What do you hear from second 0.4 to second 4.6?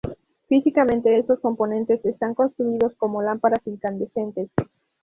Físicamente, estos componentes están construidos como lámparas incandescentes.